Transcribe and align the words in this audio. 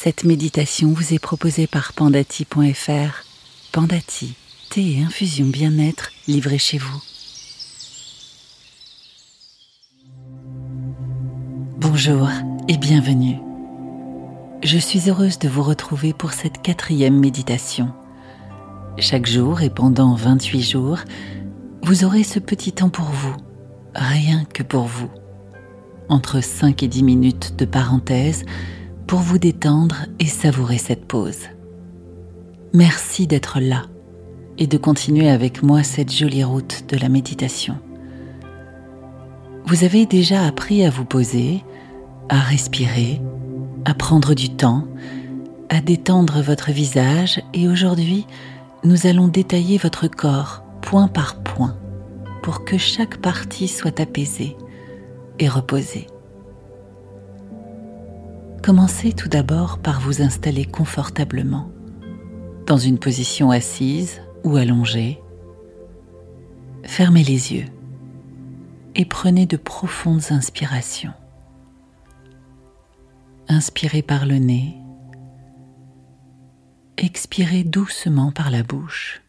Cette 0.00 0.22
méditation 0.22 0.92
vous 0.92 1.12
est 1.12 1.18
proposée 1.18 1.66
par 1.66 1.92
pandati.fr. 1.92 3.24
Pandati, 3.72 4.36
thé 4.70 4.92
et 4.92 5.02
infusion 5.02 5.46
bien-être 5.46 6.12
livrés 6.28 6.56
chez 6.56 6.78
vous. 6.78 7.02
Bonjour 11.80 12.28
et 12.68 12.76
bienvenue. 12.76 13.38
Je 14.62 14.78
suis 14.78 15.10
heureuse 15.10 15.40
de 15.40 15.48
vous 15.48 15.64
retrouver 15.64 16.12
pour 16.12 16.32
cette 16.32 16.62
quatrième 16.62 17.18
méditation. 17.18 17.92
Chaque 18.98 19.26
jour 19.26 19.62
et 19.62 19.70
pendant 19.70 20.14
28 20.14 20.62
jours, 20.62 21.00
vous 21.82 22.04
aurez 22.04 22.22
ce 22.22 22.38
petit 22.38 22.70
temps 22.70 22.90
pour 22.90 23.06
vous, 23.06 23.34
rien 23.96 24.44
que 24.44 24.62
pour 24.62 24.84
vous. 24.84 25.10
Entre 26.08 26.40
5 26.40 26.84
et 26.84 26.88
10 26.88 27.02
minutes 27.02 27.56
de 27.56 27.64
parenthèse 27.64 28.44
pour 29.08 29.20
vous 29.20 29.38
détendre 29.38 30.04
et 30.20 30.26
savourer 30.26 30.76
cette 30.76 31.06
pause. 31.06 31.48
Merci 32.74 33.26
d'être 33.26 33.58
là 33.58 33.86
et 34.58 34.66
de 34.66 34.76
continuer 34.76 35.30
avec 35.30 35.62
moi 35.62 35.82
cette 35.82 36.12
jolie 36.12 36.44
route 36.44 36.84
de 36.88 36.98
la 36.98 37.08
méditation. 37.08 37.78
Vous 39.64 39.82
avez 39.84 40.04
déjà 40.04 40.44
appris 40.44 40.84
à 40.84 40.90
vous 40.90 41.06
poser, 41.06 41.64
à 42.28 42.38
respirer, 42.38 43.22
à 43.86 43.94
prendre 43.94 44.34
du 44.34 44.50
temps, 44.50 44.84
à 45.70 45.80
détendre 45.80 46.42
votre 46.42 46.70
visage 46.70 47.42
et 47.54 47.66
aujourd'hui, 47.66 48.26
nous 48.84 49.06
allons 49.06 49.28
détailler 49.28 49.78
votre 49.78 50.06
corps 50.06 50.62
point 50.82 51.08
par 51.08 51.42
point 51.42 51.78
pour 52.42 52.66
que 52.66 52.76
chaque 52.76 53.16
partie 53.16 53.68
soit 53.68 54.00
apaisée 54.00 54.54
et 55.38 55.48
reposée. 55.48 56.08
Commencez 58.62 59.12
tout 59.12 59.28
d'abord 59.28 59.78
par 59.78 60.00
vous 60.00 60.20
installer 60.20 60.64
confortablement 60.64 61.70
dans 62.66 62.76
une 62.76 62.98
position 62.98 63.50
assise 63.50 64.20
ou 64.44 64.56
allongée. 64.56 65.22
Fermez 66.84 67.24
les 67.24 67.54
yeux 67.54 67.66
et 68.94 69.04
prenez 69.04 69.46
de 69.46 69.56
profondes 69.56 70.24
inspirations. 70.30 71.14
Inspirez 73.48 74.02
par 74.02 74.26
le 74.26 74.36
nez, 74.36 74.76
expirez 76.98 77.64
doucement 77.64 78.32
par 78.32 78.50
la 78.50 78.62
bouche. 78.62 79.22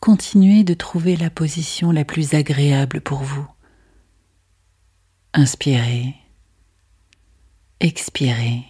Continuez 0.00 0.64
de 0.64 0.74
trouver 0.74 1.16
la 1.16 1.30
position 1.30 1.92
la 1.92 2.04
plus 2.04 2.34
agréable 2.34 3.00
pour 3.00 3.20
vous. 3.20 3.46
Inspirez, 5.32 6.14
expirez. 7.80 8.64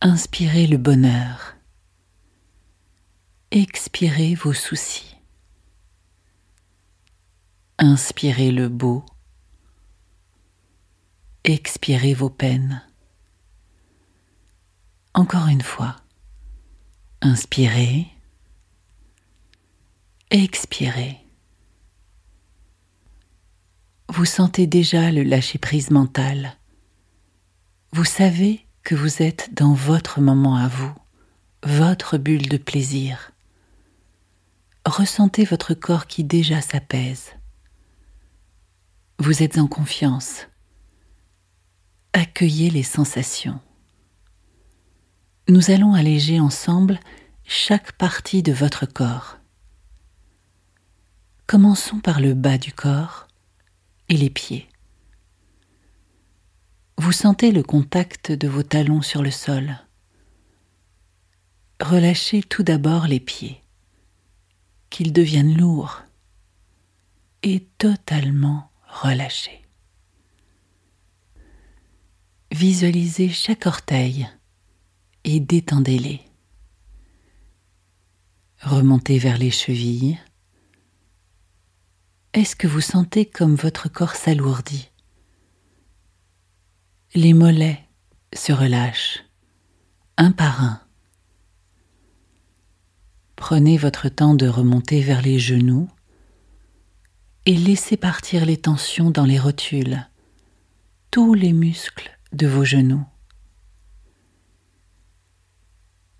Inspirez 0.00 0.66
le 0.66 0.76
bonheur. 0.76 1.56
Expirez 3.50 4.34
vos 4.34 4.52
soucis. 4.52 5.16
Inspirez 7.78 8.50
le 8.50 8.68
beau 8.68 9.04
expirez 11.46 12.12
vos 12.12 12.28
peines. 12.28 12.82
Encore 15.14 15.46
une 15.46 15.62
fois, 15.62 15.96
inspirez, 17.22 18.08
expirez. 20.30 21.25
Vous 24.16 24.24
sentez 24.24 24.66
déjà 24.66 25.12
le 25.12 25.22
lâcher-prise 25.22 25.90
mental. 25.90 26.56
Vous 27.92 28.06
savez 28.06 28.64
que 28.82 28.94
vous 28.94 29.20
êtes 29.20 29.52
dans 29.52 29.74
votre 29.74 30.22
moment 30.22 30.56
à 30.56 30.68
vous, 30.68 30.94
votre 31.62 32.16
bulle 32.16 32.48
de 32.48 32.56
plaisir. 32.56 33.32
Ressentez 34.86 35.44
votre 35.44 35.74
corps 35.74 36.06
qui 36.06 36.24
déjà 36.24 36.62
s'apaise. 36.62 37.32
Vous 39.18 39.42
êtes 39.42 39.58
en 39.58 39.66
confiance 39.66 40.46
accueillez 42.14 42.70
les 42.70 42.82
sensations. 42.82 43.60
Nous 45.46 45.70
allons 45.70 45.92
alléger 45.92 46.40
ensemble 46.40 46.98
chaque 47.44 47.92
partie 47.92 48.42
de 48.42 48.54
votre 48.54 48.86
corps. 48.86 49.36
Commençons 51.46 52.00
par 52.00 52.18
le 52.18 52.32
bas 52.32 52.56
du 52.56 52.72
corps 52.72 53.25
et 54.08 54.16
les 54.16 54.30
pieds. 54.30 54.68
Vous 56.98 57.12
sentez 57.12 57.52
le 57.52 57.62
contact 57.62 58.32
de 58.32 58.48
vos 58.48 58.62
talons 58.62 59.02
sur 59.02 59.22
le 59.22 59.30
sol. 59.30 59.78
Relâchez 61.80 62.42
tout 62.42 62.62
d'abord 62.62 63.06
les 63.06 63.20
pieds, 63.20 63.60
qu'ils 64.88 65.12
deviennent 65.12 65.56
lourds 65.56 66.02
et 67.42 67.66
totalement 67.78 68.70
relâchés. 68.88 69.62
Visualisez 72.50 73.28
chaque 73.28 73.66
orteil 73.66 74.28
et 75.24 75.40
détendez-les. 75.40 76.22
Remontez 78.62 79.18
vers 79.18 79.36
les 79.36 79.50
chevilles. 79.50 80.18
Est-ce 82.36 82.54
que 82.54 82.66
vous 82.66 82.82
sentez 82.82 83.24
comme 83.24 83.54
votre 83.54 83.88
corps 83.88 84.14
s'alourdit? 84.14 84.90
Les 87.14 87.32
mollets 87.32 87.82
se 88.34 88.52
relâchent, 88.52 89.24
un 90.18 90.32
par 90.32 90.62
un. 90.62 90.82
Prenez 93.36 93.78
votre 93.78 94.10
temps 94.10 94.34
de 94.34 94.46
remonter 94.46 95.00
vers 95.00 95.22
les 95.22 95.38
genoux 95.38 95.88
et 97.46 97.56
laissez 97.56 97.96
partir 97.96 98.44
les 98.44 98.58
tensions 98.58 99.10
dans 99.10 99.24
les 99.24 99.38
rotules, 99.38 100.06
tous 101.10 101.32
les 101.32 101.54
muscles 101.54 102.18
de 102.34 102.46
vos 102.46 102.66
genoux. 102.66 103.06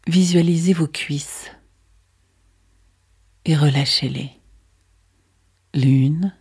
Visualisez 0.07 0.73
vos 0.73 0.89
cuisses 0.89 1.51
et 3.45 3.55
relâchez-les. 3.55 4.36
L'une, 5.77 6.33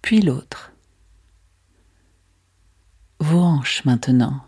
puis 0.00 0.20
l'autre. 0.20 0.72
Vos 3.18 3.40
hanches 3.40 3.84
maintenant. 3.84 4.40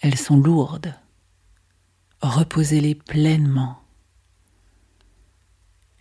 Elles 0.00 0.16
sont 0.16 0.38
lourdes. 0.38 0.94
Reposez-les 2.22 2.94
pleinement. 2.94 3.82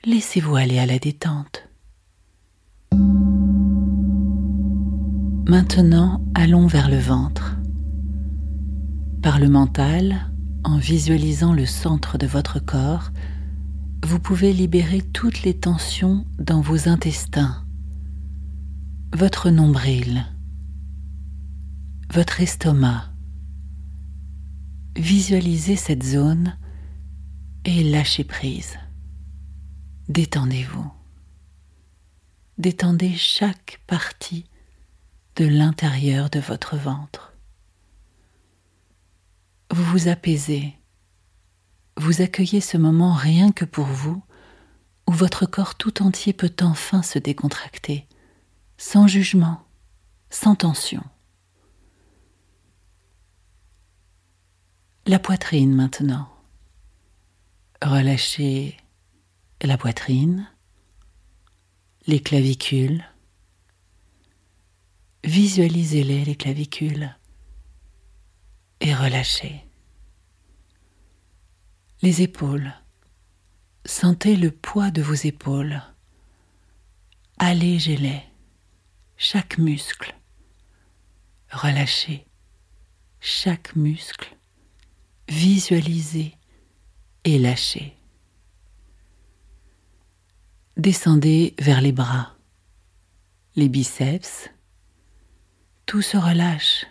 Laissez-vous 0.06 0.56
aller 0.56 0.79
à 0.79 0.85
la 0.85 1.00
détente. 1.00 1.67
Maintenant, 5.50 6.23
allons 6.34 6.67
vers 6.67 6.90
le 6.90 7.00
ventre. 7.00 7.57
Par 9.22 9.40
le 9.40 9.50
mental, 9.50 10.31
en 10.63 10.78
visualisant 10.78 11.52
le 11.52 11.66
centre 11.66 12.17
de 12.17 12.25
votre 12.25 12.59
corps, 12.59 13.12
vous 14.06 14.20
pouvez 14.20 14.54
libérer 14.54 15.02
toutes 15.02 15.42
les 15.42 15.58
tensions 15.58 16.28
dans 16.38 16.62
vos 16.62 16.88
intestins, 16.88 17.66
votre 19.14 19.50
nombril, 19.50 20.28
votre 22.14 22.40
estomac. 22.40 23.10
Visualisez 24.96 25.76
cette 25.76 26.04
zone 26.04 26.56
et 27.66 27.84
lâchez 27.84 28.24
prise. 28.24 28.78
Détendez-vous. 30.08 30.92
Détendez 32.60 33.16
chaque 33.16 33.82
partie 33.88 34.46
de 35.35 35.46
l'intérieur 35.46 36.29
de 36.29 36.40
votre 36.40 36.78
ventre. 36.78 37.34
Vous 39.72 39.84
vous 39.84 40.09
apaisez, 40.09 40.76
vous 41.97 42.22
accueillez 42.22 42.62
ce 42.62 42.78
moment 42.78 43.14
rien 43.14 43.52
que 43.52 43.66
pour 43.66 43.86
vous, 43.86 44.24
où 45.08 45.12
votre 45.12 45.46
corps 45.46 45.76
tout 45.76 46.03
entier 46.03 46.34
peut 46.34 46.56
enfin 46.62 47.02
se 47.02 47.20
décontracter, 47.20 48.08
sans 48.78 49.08
jugement, 49.08 49.66
sans 50.30 50.56
tension. 50.56 51.03
La 55.06 55.20
poitrine 55.20 55.74
maintenant. 55.74 56.28
Relâchez 57.84 58.78
la 59.62 59.78
poitrine, 59.78 60.50
les 62.08 62.20
clavicules, 62.20 63.03
Visualisez-les, 65.26 66.24
les 66.24 66.36
clavicules, 66.36 67.09
et 68.80 68.94
relâchez. 68.94 69.65
Les 72.02 72.22
épaules. 72.22 72.74
Sentez 73.86 74.36
le 74.36 74.52
poids 74.52 74.92
de 74.92 75.02
vos 75.02 75.14
épaules. 75.14 75.82
Allégez-les, 77.38 78.24
chaque 79.18 79.58
muscle, 79.58 80.16
relâchez 81.52 82.26
chaque 83.26 83.76
muscle, 83.76 84.38
visualisez 85.28 86.38
et 87.24 87.40
lâchez. 87.40 87.98
Descendez 90.78 91.56
vers 91.59 91.82
les 91.82 91.91
bras, 91.91 92.36
les 93.56 93.68
biceps, 93.68 94.52
tout 95.88 96.03
se 96.03 96.18
relâche 96.18 96.86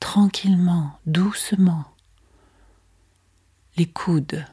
tranquillement, 0.00 0.98
doucement. 1.06 1.86
Les 3.80 3.86
coudes, 3.86 4.44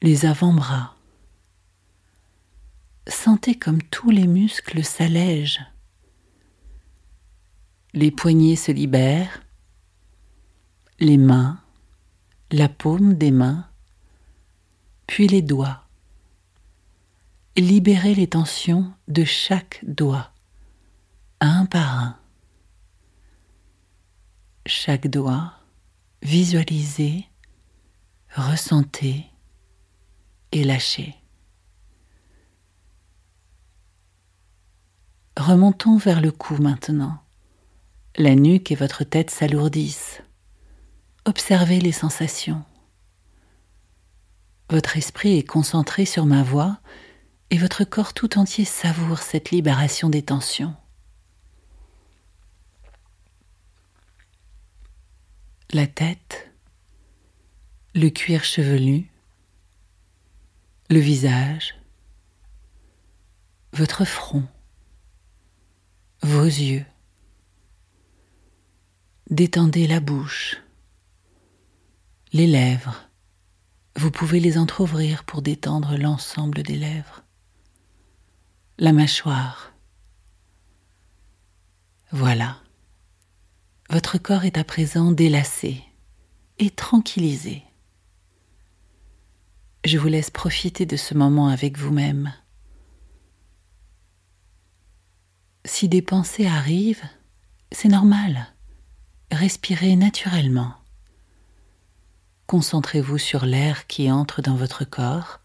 les 0.00 0.24
avant-bras. 0.24 0.96
Sentez 3.06 3.58
comme 3.58 3.82
tous 3.82 4.10
les 4.10 4.26
muscles 4.26 4.82
s'allègent. 4.82 5.60
Les 7.92 8.10
poignets 8.10 8.56
se 8.56 8.72
libèrent, 8.72 9.42
les 10.98 11.18
mains, 11.18 11.60
la 12.50 12.70
paume 12.70 13.12
des 13.12 13.32
mains, 13.32 13.68
puis 15.06 15.28
les 15.28 15.42
doigts. 15.42 15.86
Libérez 17.54 18.14
les 18.14 18.28
tensions 18.28 18.90
de 19.08 19.24
chaque 19.24 19.80
doigt, 19.82 20.32
un 21.42 21.66
par 21.66 21.98
un 21.98 22.18
chaque 24.64 25.06
doigt, 25.06 25.52
visualisez, 26.22 27.26
ressentez 28.34 29.26
et 30.52 30.64
lâchez. 30.64 31.16
Remontons 35.36 35.96
vers 35.96 36.20
le 36.20 36.32
cou 36.32 36.56
maintenant. 36.60 37.22
La 38.16 38.34
nuque 38.34 38.72
et 38.72 38.74
votre 38.74 39.04
tête 39.04 39.30
s'alourdissent. 39.30 40.22
Observez 41.24 41.80
les 41.80 41.92
sensations. 41.92 42.64
Votre 44.68 44.96
esprit 44.96 45.38
est 45.38 45.46
concentré 45.46 46.04
sur 46.04 46.26
ma 46.26 46.42
voix 46.42 46.78
et 47.50 47.58
votre 47.58 47.84
corps 47.84 48.12
tout 48.12 48.38
entier 48.38 48.64
savoure 48.64 49.18
cette 49.18 49.50
libération 49.50 50.08
des 50.08 50.22
tensions. 50.22 50.74
la 55.72 55.86
tête, 55.86 56.49
le 57.94 58.08
cuir 58.08 58.44
chevelu, 58.44 59.10
le 60.90 61.00
visage, 61.00 61.74
votre 63.72 64.04
front, 64.04 64.46
vos 66.22 66.44
yeux. 66.44 66.84
Détendez 69.28 69.86
la 69.86 70.00
bouche, 70.00 70.56
les 72.32 72.46
lèvres. 72.46 73.08
Vous 73.96 74.10
pouvez 74.10 74.38
les 74.38 74.56
entr'ouvrir 74.56 75.24
pour 75.24 75.42
détendre 75.42 75.96
l'ensemble 75.96 76.62
des 76.62 76.76
lèvres. 76.76 77.22
La 78.78 78.92
mâchoire. 78.92 79.72
Voilà. 82.12 82.56
Votre 83.90 84.18
corps 84.18 84.44
est 84.44 84.58
à 84.58 84.64
présent 84.64 85.10
délacé 85.10 85.82
et 86.58 86.70
tranquillisé. 86.70 87.64
Je 89.84 89.96
vous 89.96 90.08
laisse 90.08 90.30
profiter 90.30 90.84
de 90.84 90.96
ce 90.96 91.14
moment 91.14 91.48
avec 91.48 91.78
vous-même. 91.78 92.32
Si 95.64 95.88
des 95.88 96.02
pensées 96.02 96.46
arrivent, 96.46 97.04
c'est 97.72 97.88
normal. 97.88 98.48
Respirez 99.32 99.96
naturellement. 99.96 100.74
Concentrez-vous 102.46 103.18
sur 103.18 103.46
l'air 103.46 103.86
qui 103.86 104.10
entre 104.10 104.42
dans 104.42 104.56
votre 104.56 104.84
corps, 104.84 105.40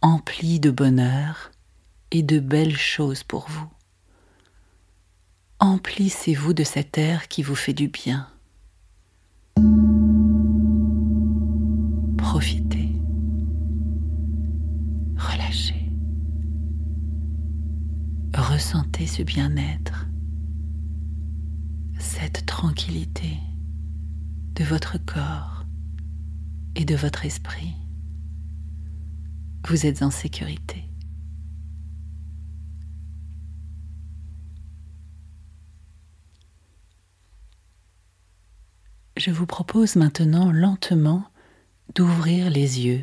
empli 0.00 0.58
de 0.58 0.70
bonheur 0.70 1.52
et 2.10 2.22
de 2.22 2.40
belles 2.40 2.76
choses 2.76 3.22
pour 3.22 3.48
vous. 3.48 3.70
Emplissez-vous 5.60 6.54
de 6.54 6.64
cet 6.64 6.98
air 6.98 7.28
qui 7.28 7.42
vous 7.42 7.54
fait 7.54 7.74
du 7.74 7.86
bien. 7.86 8.28
Profitez. 12.16 12.71
Ce 19.06 19.22
bien-être, 19.22 20.06
cette 21.98 22.46
tranquillité 22.46 23.36
de 24.54 24.62
votre 24.64 24.96
corps 25.04 25.66
et 26.76 26.84
de 26.84 26.94
votre 26.94 27.26
esprit. 27.26 27.74
Vous 29.66 29.86
êtes 29.86 30.02
en 30.02 30.10
sécurité. 30.10 30.84
Je 39.16 39.32
vous 39.32 39.46
propose 39.46 39.96
maintenant 39.96 40.52
lentement 40.52 41.24
d'ouvrir 41.94 42.50
les 42.50 42.80
yeux 42.80 43.02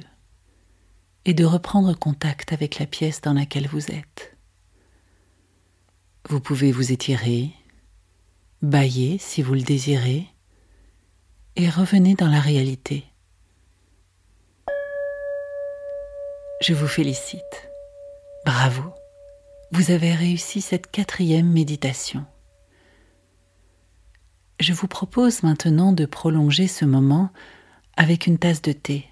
et 1.25 1.33
de 1.33 1.43
reprendre 1.43 1.93
contact 1.93 2.53
avec 2.53 2.79
la 2.79 2.85
pièce 2.85 3.19
dans 3.21 3.33
laquelle 3.33 3.67
vous 3.67 3.91
êtes. 3.91 4.38
Vous 6.29 6.39
pouvez 6.39 6.71
vous 6.71 6.91
étirer, 6.91 7.51
bailler 8.61 9.17
si 9.17 9.41
vous 9.41 9.55
le 9.55 9.61
désirez, 9.61 10.27
et 11.57 11.69
revenez 11.69 12.15
dans 12.15 12.29
la 12.29 12.39
réalité. 12.39 13.03
Je 16.61 16.73
vous 16.73 16.87
félicite. 16.87 17.69
Bravo. 18.45 18.93
Vous 19.71 19.91
avez 19.91 20.13
réussi 20.13 20.61
cette 20.61 20.89
quatrième 20.89 21.51
méditation 21.51 22.25
je 24.59 24.73
vous 24.73 24.87
propose 24.87 25.43
maintenant 25.43 25.93
de 25.93 26.05
prolonger 26.05 26.67
ce 26.67 26.85
moment 26.85 27.29
avec 27.95 28.27
une 28.27 28.37
tasse 28.37 28.61
de 28.61 28.73
thé. 28.73 29.07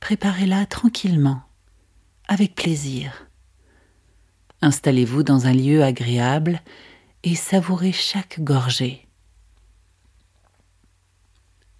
Préparez-la 0.00 0.66
tranquillement, 0.66 1.42
avec 2.28 2.54
plaisir. 2.54 3.28
Installez-vous 4.62 5.24
dans 5.24 5.46
un 5.46 5.52
lieu 5.52 5.82
agréable 5.82 6.62
et 7.24 7.34
savourez 7.34 7.90
chaque 7.90 8.40
gorgée. 8.40 9.08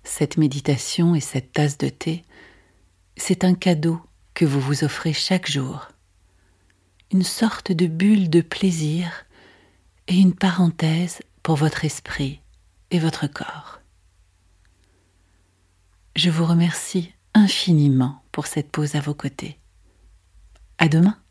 Cette 0.02 0.36
méditation 0.36 1.14
et 1.14 1.20
cette 1.20 1.52
tasse 1.52 1.78
de 1.78 1.88
thé, 1.88 2.24
c'est 3.16 3.44
un 3.44 3.54
cadeau 3.54 4.00
que 4.34 4.44
vous 4.44 4.60
vous 4.60 4.82
offrez 4.82 5.12
chaque 5.12 5.48
jour, 5.48 5.88
une 7.12 7.22
sorte 7.22 7.70
de 7.70 7.86
bulle 7.86 8.28
de 8.28 8.40
plaisir 8.40 9.26
et 10.08 10.16
une 10.16 10.34
parenthèse 10.34 11.20
pour 11.44 11.54
votre 11.54 11.84
esprit 11.84 12.40
et 12.90 12.98
votre 12.98 13.28
corps. 13.28 13.80
Je 16.16 16.30
vous 16.30 16.44
remercie 16.44 17.12
infiniment 17.32 18.22
pour 18.32 18.46
cette 18.48 18.72
pause 18.72 18.96
à 18.96 19.00
vos 19.00 19.14
côtés. 19.14 19.58
À 20.78 20.88
demain. 20.88 21.21